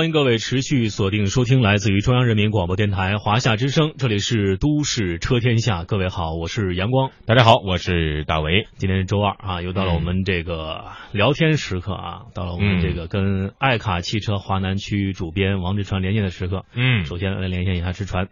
[0.00, 5.82] 欢迎各位持续锁定收听来自于中央人民广播电台华夏之声，这里是都市车天下。
[5.82, 7.10] 各位好，我是阳光。
[7.26, 8.68] 大家好，我是大为。
[8.76, 16.64] 今天是周二啊，又到了我们这个聊天时刻啊，到了我们这个跟爱卡汽车华南区主编王志传连线的时刻。
[16.76, 18.28] 嗯，首先来连线一下志传，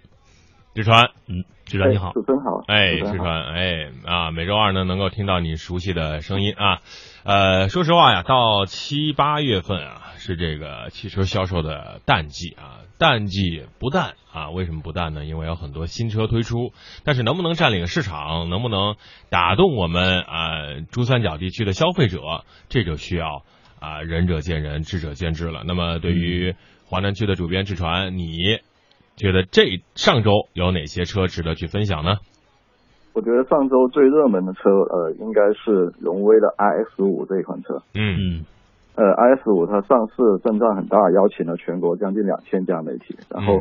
[0.73, 6.79] 志传，嗯，志传你好，主持人好，哎，志传，哎啊，每周二呢能够听到你熟悉的声音啊。
[7.25, 10.06] 呃，说实话呀，到七八月份啊。
[10.17, 15.25] 是这个汽车销售的淡季啊，淡季不淡啊，为什么不淡呢？
[15.25, 16.73] 因为有很多新车推出，
[17.05, 18.97] 但是能不能占领市场，能不能
[19.31, 22.21] 打动我们啊珠三角地区的消费者，
[22.69, 23.45] 这就需要
[23.81, 25.63] 啊仁者见仁，智者见智了。
[25.67, 26.55] 那么对于
[26.87, 28.59] 华南区的主编志传，你
[29.17, 32.17] 觉得这上周有哪些车值得去分享呢？
[33.13, 37.83] 我觉得上周最热门的车，呃，应该是荣威的 iX 五这一款车。
[37.95, 38.45] 嗯嗯。
[38.97, 43.61] 呃，iS 五它上市阵仗很大，邀请了全国将近两千家媒体，然后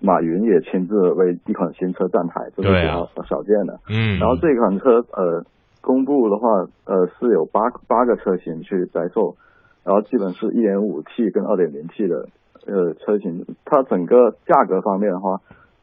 [0.00, 3.80] 马云也亲自为一款新车站台，这是比较少见的。
[3.90, 5.42] 嗯，然后这款车呃
[5.80, 6.46] 公布的话，
[6.86, 9.34] 呃是有八八个车型去在售，
[9.82, 12.28] 然后基本是一点五 T 跟二点零 T 的
[12.68, 15.40] 呃车型，它整个价格方面的话，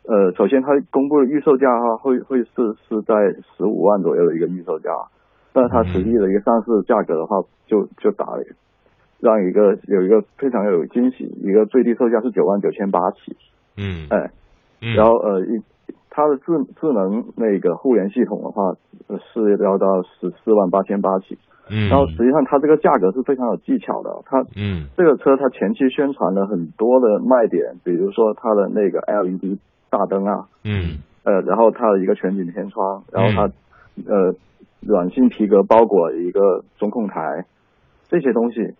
[0.08, 2.50] 呃首先它公布的预售价的话会会是
[2.88, 3.14] 是在
[3.58, 4.90] 十五万左右的一个预售价，
[5.52, 8.42] 但是它实际的一个上市价格的话就就打了。
[9.26, 13.36] 让一个有一个非常有惊喜，一个最低售价是九万九千八起，
[13.76, 14.30] 嗯，哎，
[14.96, 15.64] 然后呃一
[16.12, 16.44] 它的智
[16.80, 18.76] 智能那个互联系统的话
[19.34, 21.40] 是要到十四万八千八起，
[21.72, 24.86] 嗯，然后实际上它这个价格是非常有技巧的，它嗯。
[24.96, 29.58] 这个车它前期宣传了很多的卖点，比如说它的那个 LED
[29.90, 33.52] 大灯啊，嗯，呃，然后它的一个全景天窗，然后它
[34.08, 34.36] 呃
[34.82, 37.46] 软性皮革包裹一个中控台
[38.08, 38.76] 这些东西。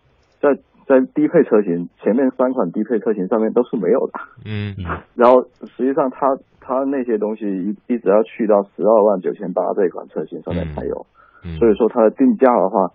[0.46, 4.14] 在在低配车型前面三款低配车型上面都是没有的，
[4.46, 4.76] 嗯，
[5.18, 11.08] 然后实际上它它那些东西一一直要去到十二万九千八这款车型上面才有，
[11.58, 12.94] 所以说它的定价的话，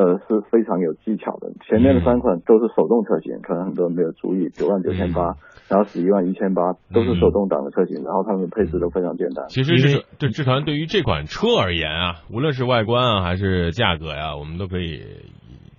[0.00, 1.52] 呃是非常有技巧的。
[1.68, 5.36] 前面的三款都是手动车型，可能很多人没有注意，九万九千八，
[5.68, 9.44] 然后十一万一千八都是手动挡的车型，然后它们的配置都非常简单。
[9.48, 15.04] 其实是对志团对于这款车而言啊，无论是外观啊还是价格呀，我们都可以。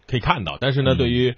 [0.07, 1.35] 可以看到，但是呢，对于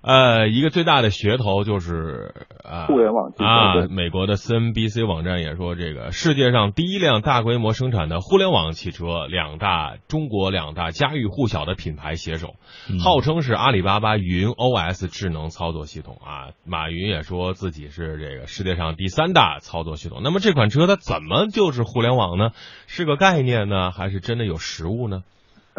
[0.00, 2.34] 呃一个最大的噱头就是
[2.64, 12.54] 啊，互联网啊，美国的 CNBC 网站也说，这个世界上第一辆大规模生产的互联网汽车，两大中国两大家喻户晓的品牌携手，
[13.02, 16.50] 号称是阿里巴巴云 OS 智能操作系统啊。
[16.64, 20.20] 马云也说自己是这个世界上第三大操作系统。
[20.22, 22.50] 那么这款车它怎么就是互联网呢？
[22.86, 25.22] 是个概念呢，还是真的有实物呢？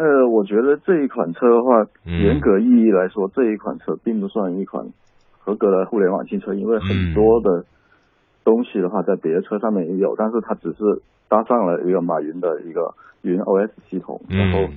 [0.00, 4.86] 呃，我觉得这一款车的话，严格意义来说，这一款车并不算一款
[5.40, 7.66] 合格的互联网汽车，因为很多的
[8.42, 14.72] 东西的话，在别的车上面也有，但是它只是搭上了一个马云的一个云 OS 系统，然后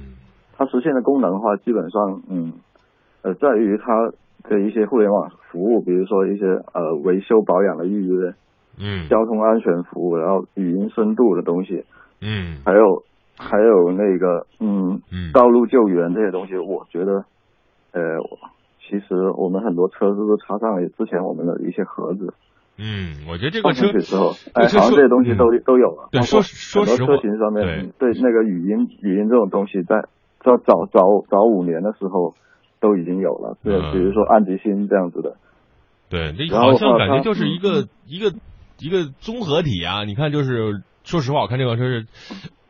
[0.58, 2.52] 它实现的功能的话，基本上，嗯，
[3.22, 4.12] 呃，在于它
[4.50, 8.34] 的一些互联网服务，比如说一些呃维修保养的预约，
[8.78, 11.86] 嗯，交通安全服务，然后语音深度的东西，
[12.20, 13.04] 嗯，还有。
[13.38, 15.02] 还有那个，嗯，
[15.34, 17.26] 道路救援这些东西，我觉得，
[17.92, 18.02] 呃，
[18.80, 22.34] 其实我们很多车是不是插上了之前我们的一些盒子？
[22.78, 26.10] 嗯，我觉得这个车时候，哎，好像这些东西都都有了。
[26.12, 30.02] 对，说说实话，车型上面对那个语音语音这种东西，在
[30.40, 32.36] 在早早早五年的时候
[32.80, 33.58] 都已经有了。
[33.64, 35.36] 对，比如说安吉星这样子的。
[36.10, 38.32] 对，这好像感觉就是一个一个
[38.80, 40.04] 一个综合体啊！
[40.04, 42.06] 你看，就是说实话，我看这款车是。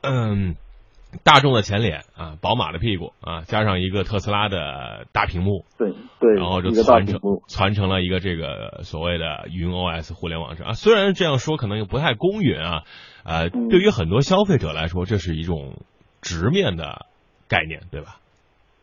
[0.03, 0.55] 嗯，
[1.23, 10.73] 大众的前脸啊，宝马的屁股啊，加上一个特斯拉的大屏幕，对对，然后就传承传承了一个这个所谓的云 OS 互联网上啊。
[10.73, 12.83] 虽然这样说可能又不太公允啊，
[13.23, 15.81] 呃，对于很多消费者来说，这是一种
[16.21, 17.05] 直面的
[17.47, 18.17] 概念，对吧？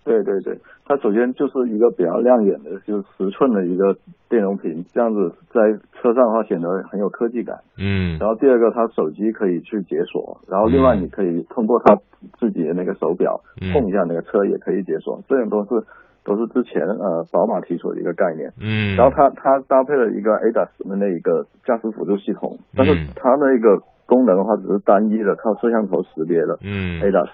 [0.02, 3.94] 对对对，它首先就是一个比较亮眼的，就是十寸的一个
[4.30, 5.60] 电容屏，这样子在
[6.00, 7.58] 车上的话显得很有科技感。
[7.76, 8.18] 嗯。
[8.18, 11.96] 然后第二个，它手机可以去解锁，然后另外你可以通过它
[12.38, 15.86] 自己的那个手表嗯碰一下那个车也可以解锁，这种都是
[16.24, 18.50] 都是之前呃宝马提出的一个概念。
[18.58, 18.96] 嗯。
[18.96, 26.58] 然后它它搭配了一个 ADAS 的那一个驾驶辅助系统，但是它那个功能的话只是单一的靠摄像头识别的。
[26.62, 27.00] 嗯。
[27.02, 27.28] ADAS。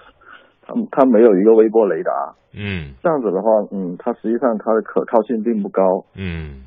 [0.67, 2.11] 它它没有一个微波雷达，
[2.53, 6.63] 嗯，这样子的话，嗯，它实际上它的可靠性并不高，嗯。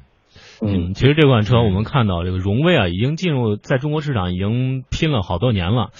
[0.62, 5.90] 嗯，其实这款车我们看到这个荣威啊，已经进入在中国市场已经拼了好多年了，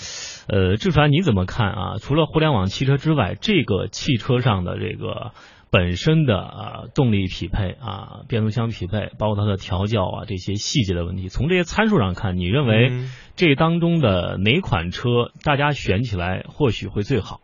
[0.49, 1.95] 呃，志凡你怎么看啊？
[1.99, 5.33] 除了互联网汽车之外，这个汽车上的这个
[5.71, 13.11] 本身的啊动力匹配啊变速箱匹配，包括它的调教啊这些细节的问题，从这些参数上看，你认为嗯。
[13.37, 17.41] 这当中的哪款车大家选起来或许会最好？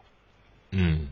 [0.72, 1.08] 嗯。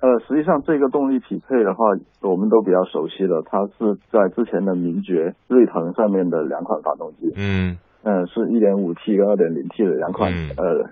[0.00, 1.84] 呃，实际上这个动力匹配的话，
[2.22, 7.76] 我们都比较熟悉了，它是在之前的名爵、锐腾上面的两款发动机，嗯。
[8.02, 10.48] 嗯、是 1.5T 跟 2.0T 的两款、嗯。
[10.56, 10.90] 呃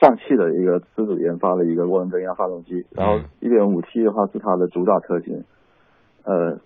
[0.00, 3.24] 上汽的一个自主研发的一个涡轮增压发动机，然后嗯。
[3.40, 5.44] 1.5T 的话是它的主打车型，
[6.24, 6.58] 呃。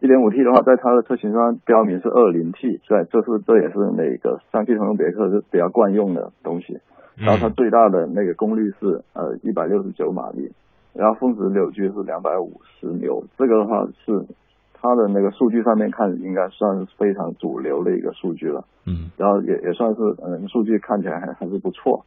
[0.00, 6.78] 1.5T 的话，在它的车型上标明是 2.0T，对，这是这也是那个上汽通用别克是比较惯用的东西。
[7.20, 7.52] 然后它嗯。
[7.54, 10.50] 最大的那个功率是呃一百六十九马力，
[10.94, 14.24] 然后峰值扭矩是两百五十牛，这个的话是
[14.72, 19.10] 它的那个数据上面看应该算是非常主流的一个数据了，嗯。
[19.16, 22.04] 然后也也算是嗯数据看起来还还是不错，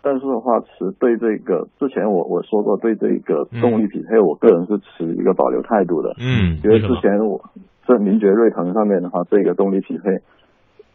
[0.00, 7.44] 但是的话持对这个之前我我说过对这个动力匹配，我个人是持一个保留态度的，嗯因为之前我
[7.86, 10.18] 在名爵锐腾上面的话，这个动力匹配，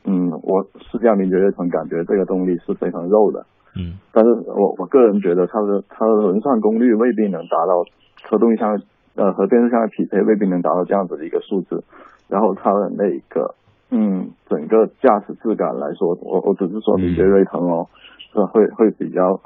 [0.05, 3.45] 嗯，我试驾名爵锐腾，感觉这个动力是非常肉的。
[3.75, 3.97] 嗯。
[4.11, 7.83] 但是我我个人觉得它的它的轮上功率未必能达到
[8.29, 8.81] 和动力箱
[9.15, 11.83] 呃和变速箱的匹配未必能达到这样子的一个数字，
[12.27, 13.55] 然后它的那个
[13.91, 17.87] 嗯整个驾驶质感来说，我我只是说名爵瑞腾哦，
[18.33, 19.39] 是会会比较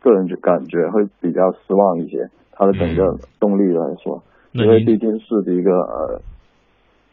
[0.00, 4.22] 个人就感觉会比较失望一些，它的整个动力来说，
[4.52, 6.20] 因为毕竟是一个呃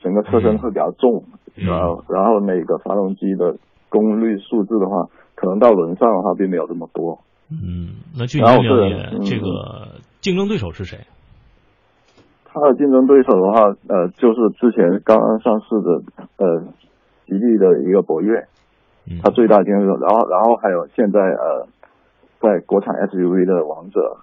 [0.01, 1.23] 整个车身会比较重，
[1.57, 3.55] 嗯然后然后那个发动机的
[3.89, 7.19] 功率数字的话，可能到轮上的话并没有这么多。
[7.51, 10.99] 嗯，那据您然后我个了解，嗯这个竞争对手是谁？
[12.45, 16.01] 它的竞争对手的话，呃，就是之前刚刚上市的
[16.37, 16.61] 呃
[17.27, 18.39] 吉利的一个博越，
[19.05, 19.99] 嗯它最大竞争对手。
[20.01, 21.67] 然后然后还有现在呃
[22.39, 24.17] 在国产 SUV 的王者，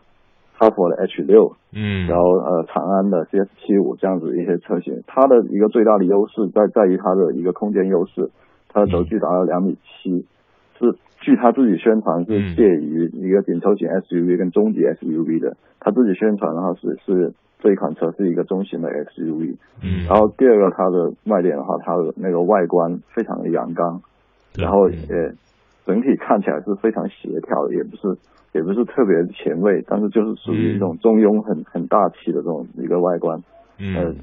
[0.57, 2.09] 哈佛的 H 六，嗯。
[2.09, 8.31] 然后呃长安的 CS 七五这样子一些车型，它的一个最大的优势在在于它的一个空间优势，
[8.69, 10.25] 它的轴距达到两米七，
[10.81, 20.07] 是据他自己宣传嗯是介于一个紧凑型 SUV 跟中级 SUV 的，他自己宣传的话是是这一款车是一个中型的 SUV，嗯。
[20.09, 24.01] 然后第二个它的卖点的话，它的那个外观非常的阳刚，
[24.57, 24.93] 然后嗯。
[24.93, 25.35] 也
[25.87, 28.19] 整体看起来是非常协调的，也不是
[28.53, 33.39] 也不是特别前卫，但是就是属于一种中庸很很大气的这种一个外观。
[33.79, 34.17] 呃嗯，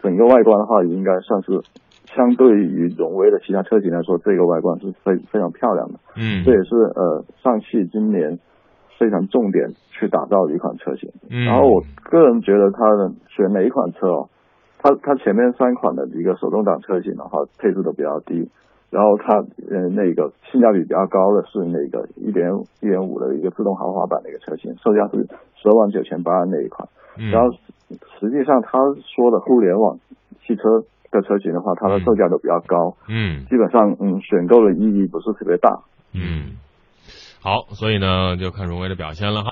[0.00, 1.60] 整个外观的话，应该算是
[2.06, 5.98] 相对于荣威的其他车型来说，这个外观是非非常漂亮的。
[6.16, 8.38] 嗯这也是呃上汽今年
[8.98, 11.10] 非常重点去打造的一款车型。
[11.28, 14.28] 嗯然后我个人觉得它的选哪一款车哦，
[14.78, 18.48] 它它前面三款的一个手动挡车型的话，配置都比较低。
[18.92, 19.40] 然后它
[19.72, 22.44] 呃那个性价比比较高的是那个一点
[22.80, 25.24] 一点五的一个自动豪华版的一个车型，售价是
[25.56, 26.86] 十二万九千八那一款。
[27.16, 27.48] 嗯然后
[28.20, 28.78] 实际上他
[29.16, 29.96] 说的互联网
[30.44, 30.62] 汽车
[31.10, 35.80] 的车型的话，它的售价都比较高，嗯基本上嗯选购的意义不是特别大。
[36.12, 36.60] 嗯，
[37.40, 39.40] 好，所以呢就看荣威的表现了哈。